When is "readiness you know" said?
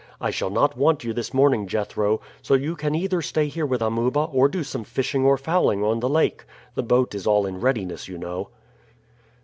7.61-8.49